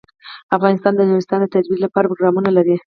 [0.57, 2.75] افغانستان د نورستان د ترویج لپاره پروګرامونه لري.